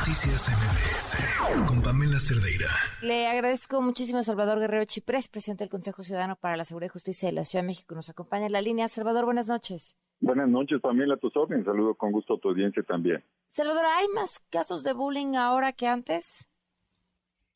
Noticias 0.00 0.48
MBS 0.48 1.68
con 1.68 1.82
Pamela 1.82 2.18
Cerdeira. 2.18 2.70
Le 3.02 3.26
agradezco 3.26 3.82
muchísimo 3.82 4.20
a 4.20 4.22
Salvador 4.22 4.58
Guerrero 4.58 4.86
Chiprés, 4.86 5.28
presidente 5.28 5.64
del 5.64 5.70
Consejo 5.70 6.02
Ciudadano 6.02 6.36
para 6.36 6.56
la 6.56 6.64
Seguridad 6.64 6.88
y 6.90 6.92
Justicia 6.94 7.28
de 7.28 7.34
la 7.34 7.44
Ciudad 7.44 7.62
de 7.62 7.66
México. 7.66 7.94
Nos 7.94 8.08
acompaña 8.08 8.46
en 8.46 8.52
la 8.52 8.62
línea. 8.62 8.88
Salvador, 8.88 9.26
buenas 9.26 9.46
noches. 9.46 9.98
Buenas 10.20 10.48
noches, 10.48 10.80
Pamela, 10.80 11.14
a 11.14 11.16
tus 11.18 11.36
órdenes. 11.36 11.66
Saludo 11.66 11.94
con 11.96 12.12
gusto 12.12 12.34
a 12.34 12.38
tu 12.38 12.48
audiencia 12.48 12.82
también. 12.82 13.22
Salvador, 13.48 13.84
¿hay 13.94 14.06
más 14.14 14.38
casos 14.48 14.84
de 14.84 14.94
bullying 14.94 15.34
ahora 15.34 15.72
que 15.74 15.86
antes? 15.86 16.48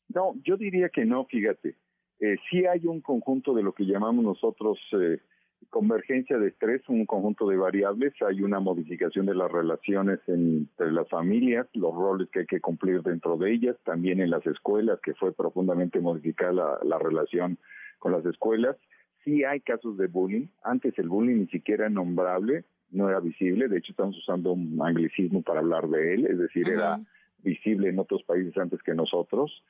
No, 0.09 0.35
yo 0.43 0.55
diría 0.55 0.89
que 0.89 1.03
no, 1.03 1.25
fíjate. 1.25 1.75
Eh, 2.19 2.35
sí 2.51 2.67
hay 2.67 2.85
un 2.85 3.01
conjunto 3.01 3.55
de 3.55 3.63
lo 3.63 3.73
que 3.73 3.85
llamamos 3.85 4.23
nosotros 4.23 4.77
eh, 4.91 5.19
convergencia 5.69 6.37
de 6.37 6.49
estrés, 6.49 6.81
un 6.87 7.05
conjunto 7.05 7.47
de 7.47 7.57
variables, 7.57 8.13
hay 8.21 8.41
una 8.41 8.59
modificación 8.59 9.25
de 9.25 9.35
las 9.35 9.51
relaciones 9.51 10.19
entre 10.27 10.91
las 10.91 11.09
familias, 11.09 11.67
los 11.73 11.93
roles 11.93 12.29
que 12.31 12.39
hay 12.39 12.45
que 12.45 12.61
cumplir 12.61 13.01
dentro 13.01 13.37
de 13.37 13.51
ellas, 13.53 13.75
también 13.83 14.19
en 14.19 14.29
las 14.29 14.45
escuelas, 14.45 14.99
que 15.01 15.13
fue 15.13 15.33
profundamente 15.33 15.99
modificada 15.99 16.53
la, 16.53 16.79
la 16.83 16.99
relación 16.99 17.57
con 17.99 18.11
las 18.11 18.25
escuelas. 18.25 18.77
Sí 19.23 19.43
hay 19.43 19.59
casos 19.61 19.97
de 19.97 20.07
bullying, 20.07 20.47
antes 20.63 20.97
el 20.99 21.09
bullying 21.09 21.41
ni 21.41 21.47
siquiera 21.47 21.89
nombrable, 21.89 22.63
no 22.91 23.09
era 23.09 23.19
visible, 23.19 23.67
de 23.67 23.77
hecho 23.77 23.91
estamos 23.91 24.17
usando 24.17 24.53
un 24.53 24.79
anglicismo 24.81 25.41
para 25.41 25.59
hablar 25.59 25.87
de 25.89 26.13
él, 26.13 26.25
es 26.27 26.37
decir, 26.37 26.69
era 26.69 26.99
visible 27.39 27.89
en 27.89 27.99
otros 27.99 28.23
países 28.23 28.57
antes 28.57 28.81
que 28.83 28.93
nosotros. 28.93 29.63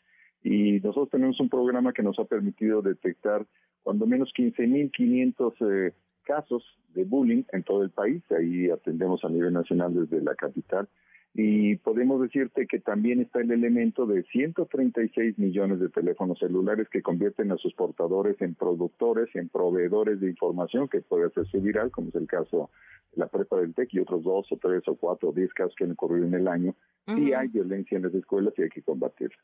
Y 0.45 0.79
nosotros 0.81 1.09
tenemos 1.09 1.39
un 1.39 1.49
programa 1.49 1.91
que 1.91 2.03
nos 2.03 2.19
ha 2.19 2.25
permitido 2.25 2.83
detectar 2.83 3.47
cuando 3.81 4.05
menos 4.05 4.31
15.500 4.37 5.53
eh, 5.61 5.93
casos 6.23 6.63
de 6.93 7.03
bullying 7.03 7.45
en 7.51 7.63
todo 7.63 7.81
el 7.81 7.89
país. 7.89 8.21
Ahí 8.29 8.69
atendemos 8.69 9.25
a 9.25 9.29
nivel 9.29 9.53
nacional 9.53 9.95
desde 9.95 10.23
la 10.23 10.35
capital. 10.35 10.87
Y 11.33 11.77
podemos 11.77 12.21
decirte 12.21 12.67
que 12.67 12.79
también 12.79 13.21
está 13.21 13.41
el 13.41 13.49
elemento 13.49 14.05
de 14.05 14.21
136 14.21 15.39
millones 15.39 15.79
de 15.79 15.89
teléfonos 15.89 16.37
celulares 16.37 16.89
que 16.89 17.01
convierten 17.01 17.51
a 17.51 17.57
sus 17.57 17.73
portadores 17.73 18.39
en 18.39 18.53
productores, 18.53 19.35
en 19.35 19.49
proveedores 19.49 20.19
de 20.19 20.29
información 20.29 20.87
que 20.87 21.01
puede 21.01 21.25
hacerse 21.25 21.57
viral, 21.57 21.89
como 21.89 22.09
es 22.09 22.15
el 22.15 22.27
caso 22.27 22.69
de 23.13 23.19
la 23.19 23.27
prepa 23.29 23.59
del 23.59 23.73
TEC 23.73 23.95
y 23.95 23.99
otros 23.99 24.23
dos 24.23 24.45
o 24.51 24.57
tres 24.57 24.83
o 24.87 24.95
cuatro 24.95 25.29
o 25.29 25.33
diez 25.33 25.51
casos 25.55 25.73
que 25.75 25.85
han 25.85 25.91
ocurrido 25.93 26.27
en 26.27 26.35
el 26.35 26.47
año. 26.47 26.75
Y 27.07 27.33
hay 27.33 27.47
violencia 27.47 27.97
en 27.97 28.03
las 28.03 28.13
escuelas 28.13 28.53
y 28.57 28.61
hay 28.61 28.69
que 28.69 28.83
combatirla. 28.83 29.37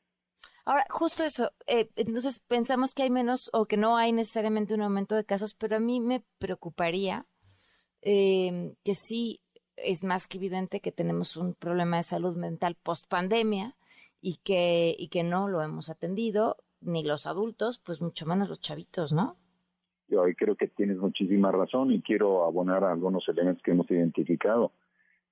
Ahora, 0.65 0.85
justo 0.89 1.23
eso, 1.23 1.51
eh, 1.67 1.89
entonces 1.95 2.39
pensamos 2.39 2.93
que 2.93 3.03
hay 3.03 3.09
menos 3.09 3.49
o 3.53 3.65
que 3.65 3.77
no 3.77 3.97
hay 3.97 4.11
necesariamente 4.11 4.73
un 4.73 4.81
aumento 4.81 5.15
de 5.15 5.25
casos, 5.25 5.53
pero 5.53 5.77
a 5.77 5.79
mí 5.79 5.99
me 5.99 6.23
preocuparía 6.37 7.25
eh, 8.01 8.75
que 8.83 8.95
sí 8.95 9.41
es 9.75 10.03
más 10.03 10.27
que 10.27 10.37
evidente 10.37 10.79
que 10.79 10.91
tenemos 10.91 11.37
un 11.37 11.53
problema 11.53 11.97
de 11.97 12.03
salud 12.03 12.35
mental 12.37 12.75
post 12.75 13.07
pandemia 13.07 13.75
y 14.21 14.37
que, 14.43 14.95
y 14.97 15.09
que 15.09 15.23
no 15.23 15.47
lo 15.47 15.61
hemos 15.61 15.89
atendido, 15.89 16.57
ni 16.81 17.03
los 17.03 17.25
adultos, 17.25 17.79
pues 17.79 18.01
mucho 18.01 18.25
menos 18.25 18.49
los 18.49 18.59
chavitos, 18.59 19.13
¿no? 19.13 19.37
Yo 20.07 20.23
creo 20.37 20.55
que 20.55 20.67
tienes 20.67 20.97
muchísima 20.97 21.51
razón 21.51 21.91
y 21.91 22.01
quiero 22.01 22.43
abonar 22.43 22.83
algunos 22.83 23.27
elementos 23.29 23.63
que 23.63 23.71
hemos 23.71 23.89
identificado. 23.89 24.73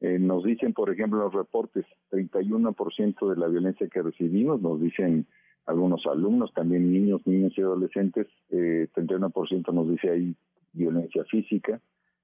Eh, 0.02 0.18
nos 0.18 0.44
dicen, 0.44 0.74
por 0.74 0.90
ejemplo, 0.90 1.20
los 1.20 1.34
reportes, 1.34 1.86
31% 2.12 3.30
de 3.30 3.36
la 3.36 3.48
violencia 3.48 3.88
que 3.88 4.02
recibimos, 4.02 4.62
nos 4.62 4.80
dicen 4.80 5.28
algunos 5.66 6.06
alumnos, 6.08 6.54
también 6.54 6.92
niños, 6.92 7.22
niños 7.26 7.54
y 7.58 7.62
adolescentes, 7.62 8.28
eh, 8.50 8.88
31% 8.94 9.72
nos 9.74 9.90
dice 9.90 10.10
ahí 10.10 10.36
violencia 10.74 11.24
física, 11.26 11.82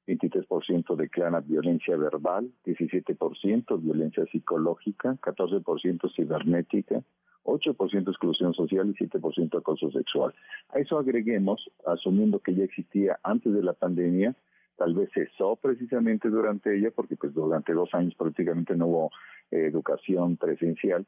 23% 0.07 0.95
declara 0.95 1.41
violencia 1.41 1.97
verbal, 1.97 2.49
17% 2.63 3.77
violencia 3.81 4.25
psicológica, 4.27 5.17
14% 5.21 6.09
cibernética, 6.15 7.03
8% 7.43 8.09
exclusión 8.09 8.53
social 8.53 8.89
y 8.89 8.93
7% 8.93 9.57
acoso 9.57 9.91
sexual. 9.91 10.33
A 10.69 10.79
eso 10.79 10.97
agreguemos, 10.97 11.69
asumiendo 11.85 12.39
que 12.39 12.55
ya 12.55 12.63
existía 12.63 13.19
antes 13.23 13.53
de 13.53 13.63
la 13.63 13.73
pandemia, 13.73 14.35
tal 14.77 14.93
vez 14.93 15.09
cesó 15.13 15.55
precisamente 15.55 16.29
durante 16.29 16.75
ella, 16.75 16.91
porque 16.91 17.15
pues 17.15 17.33
durante 17.33 17.73
dos 17.73 17.93
años 17.93 18.15
prácticamente 18.15 18.75
no 18.75 18.87
hubo 18.87 19.11
eh, 19.51 19.65
educación 19.67 20.37
presencial, 20.37 21.05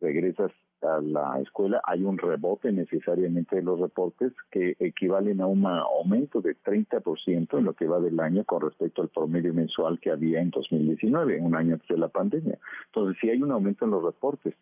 regresas 0.00 0.52
a 0.82 1.00
la 1.00 1.38
escuela, 1.40 1.80
hay 1.84 2.04
un 2.04 2.16
rebote 2.16 2.72
necesariamente 2.72 3.56
de 3.56 3.62
los 3.62 3.78
reportes 3.78 4.32
que 4.50 4.76
equivalen 4.78 5.40
a 5.40 5.46
un 5.46 5.66
aumento 5.66 6.40
de 6.40 6.56
30% 6.56 7.58
en 7.58 7.64
lo 7.64 7.74
que 7.74 7.86
va 7.86 8.00
del 8.00 8.18
año 8.18 8.44
con 8.44 8.62
respecto 8.62 9.02
al 9.02 9.08
promedio 9.08 9.52
mensual 9.52 10.00
que 10.00 10.10
había 10.10 10.40
en 10.40 10.50
2019, 10.50 11.40
un 11.40 11.54
año 11.54 11.74
antes 11.74 11.88
de 11.88 11.98
la 11.98 12.08
pandemia. 12.08 12.58
Entonces 12.86 13.18
sí 13.20 13.28
hay 13.28 13.42
un 13.42 13.52
aumento 13.52 13.84
en 13.84 13.90
los 13.90 14.02
reportes, 14.02 14.54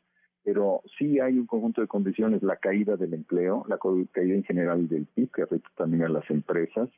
pero 0.43 0.83
sí 0.99 1.21
hay 1.21 1.39
un 1.39 1.47
conjunto 1.47 1.81
de 1.81 1.87
condiciones, 1.87 2.43
la 2.43 2.57
caída 2.57 2.97
del 2.97 3.15
empleo, 3.15 3.65
la 3.69 3.79
caída 4.11 4.35
en 4.35 4.45
general 4.45 4.89
del 4.89 5.07
PIB 5.07 5.31
que 5.31 5.43
afecta 5.43 5.69
también 5.77 6.05
a 6.05 6.09
las 6.09 6.29
empresas, 6.31 6.89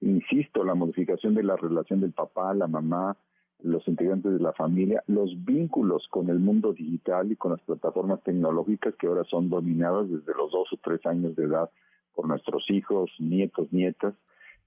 insisto, 0.00 0.64
la 0.64 0.74
modificación 0.74 1.34
de 1.34 1.42
la 1.42 1.56
relación 1.56 2.00
del 2.00 2.12
papá, 2.12 2.54
la 2.54 2.66
mamá, 2.66 3.16
los 3.62 3.86
integrantes 3.88 4.32
de 4.32 4.38
la 4.38 4.52
familia, 4.52 5.02
los 5.06 5.44
vínculos 5.44 6.06
con 6.10 6.30
el 6.30 6.38
mundo 6.38 6.72
digital 6.72 7.32
y 7.32 7.36
con 7.36 7.52
las 7.52 7.60
plataformas 7.62 8.22
tecnológicas 8.22 8.94
que 8.94 9.08
ahora 9.08 9.24
son 9.24 9.48
dominadas 9.50 10.08
desde 10.08 10.34
los 10.34 10.52
dos 10.52 10.72
o 10.72 10.76
tres 10.82 11.04
años 11.06 11.34
de 11.34 11.44
edad 11.44 11.68
por 12.14 12.28
nuestros 12.28 12.70
hijos, 12.70 13.10
nietos, 13.18 13.72
nietas. 13.72 14.14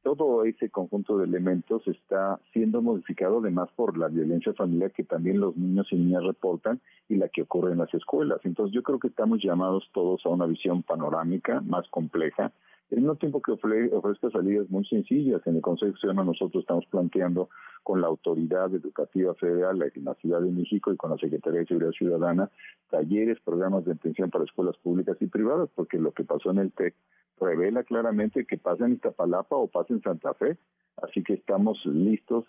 Todo 0.04 0.46
ese 0.46 0.70
conjunto 0.70 1.18
de 1.18 1.26
elementos 1.26 1.88
está 1.88 2.40
siendo 2.52 2.82
modificado 2.82 3.40
además 3.40 3.70
por 3.76 3.98
la 3.98 4.08
violencia 4.08 4.54
familiar 4.54 4.92
que 4.92 5.04
también 5.04 5.40
los 5.40 5.56
niños 5.56 5.88
y 5.92 5.96
niñas 5.96 6.24
reportan 6.24 6.82
y 7.08 7.16
la 7.16 7.30
que 7.30 7.44
ocurre 7.44 7.72
en 7.72 7.78
las 7.78 7.94
escuelas. 7.94 8.40
Entonces 8.44 8.74
yo 8.74 8.82
creo 8.82 9.00
que 9.00 9.10
estamos 9.10 9.44
llamados 9.44 9.88
todos 9.94 10.26
a 10.26 10.30
una 10.30 10.48
visión 10.48 10.82
panorámica 10.82 11.62
más 11.62 11.88
compleja 11.90 12.52
en 12.92 12.98
mismo 12.98 13.16
tiempo 13.16 13.42
que 13.42 13.54
ofrezca 13.54 14.30
salidas 14.32 14.70
muy 14.70 14.86
sencillas. 14.86 15.42
En 15.46 15.56
el 15.56 15.62
Consejo 15.62 15.96
Ciudadano 15.96 16.26
nosotros 16.26 16.62
estamos 16.62 16.86
planteando 16.88 17.50
con 17.84 18.02
la 18.02 18.08
Autoridad 18.08 18.74
Educativa 18.74 19.34
Federal 19.36 19.82
en 19.82 20.04
la 20.04 20.14
Ciudad 20.16 20.42
de 20.42 20.52
México 20.52 20.92
y 20.92 20.98
con 20.98 21.12
la 21.12 21.18
Secretaría 21.18 21.62
de 21.62 21.68
Seguridad 21.68 21.92
Ciudadana 21.92 22.52
talleres, 22.90 23.40
programas 23.40 23.86
de 23.86 23.94
atención 23.94 24.30
para 24.30 24.44
escuelas 24.44 24.76
públicas 24.78 25.16
y 25.22 25.28
privadas, 25.28 25.70
porque 25.74 25.98
lo 25.98 26.12
que 26.12 26.26
pasó 26.26 26.52
en 26.52 26.60
el 26.60 26.74
TEC 26.74 26.94
revela 27.40 27.84
claramente 27.84 28.46
que 28.46 28.58
pasa 28.58 28.86
en 28.86 28.94
Iztapalapa 28.94 29.56
o 29.56 29.68
pasa 29.68 29.94
en 29.94 30.02
Santa 30.02 30.34
Fe. 30.34 30.58
Así 31.02 31.24
que 31.24 31.34
estamos 31.34 31.84
listos 31.86 32.46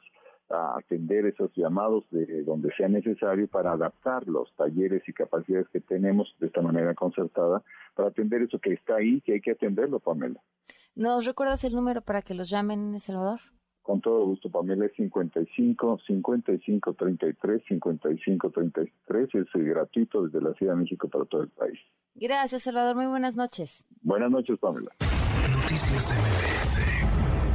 a 0.53 0.79
atender 0.79 1.27
esos 1.27 1.51
llamados 1.55 2.05
de 2.11 2.43
donde 2.45 2.71
sea 2.77 2.89
necesario 2.89 3.49
para 3.49 3.73
adaptar 3.73 4.27
los 4.29 4.53
talleres 4.57 5.03
y 5.09 5.13
capacidades 5.13 5.69
que 5.69 5.81
tenemos 5.81 6.35
de 6.39 6.47
esta 6.47 6.61
manera 6.61 6.95
concertada 6.95 7.63
para 7.95 8.09
atender 8.09 8.43
eso 8.43 8.59
que 8.59 8.73
está 8.73 8.97
ahí, 8.97 9.21
que 9.23 9.35
hay 9.35 9.41
que 9.41 9.53
atenderlo, 9.53 9.99
Pamela. 10.01 10.41
¿Nos 10.95 11.25
recuerdas 11.25 11.65
el 11.65 11.75
número 11.75 12.03
para 12.03 12.23
que 12.23 12.35
los 12.35 12.51
llamen, 12.51 12.99
Salvador? 12.99 13.41
Con 13.83 14.01
todo 14.01 14.25
gusto, 14.27 14.49
Pamela, 14.49 14.87
es 14.87 14.93
55 14.95 16.01
55 16.07 16.95
33 16.95 17.63
55 17.67 18.51
33, 18.51 19.29
es 19.35 19.47
gratuito 19.55 20.23
desde 20.23 20.41
la 20.41 20.55
Ciudad 20.55 20.75
de 20.75 20.83
México 20.83 21.09
para 21.09 21.25
todo 21.25 21.43
el 21.43 21.49
país. 21.49 21.79
Gracias, 22.15 22.63
Salvador, 22.63 22.95
muy 22.95 23.07
buenas 23.07 23.35
noches. 23.35 23.87
Buenas 24.03 24.31
noches, 24.31 24.59
Pamela. 24.61 24.93
Noticias 25.51 26.13
MBS 26.13 27.52